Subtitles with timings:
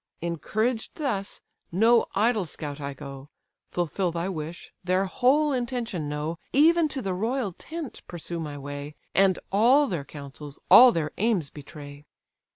[0.23, 1.41] Encouraged thus,
[1.71, 3.29] no idle scout I go,
[3.69, 8.95] Fulfil thy wish, their whole intention know, Even to the royal tent pursue my way,
[9.13, 12.07] And all their counsels, all their aims betray."